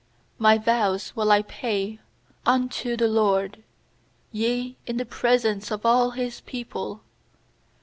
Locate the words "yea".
4.31-4.75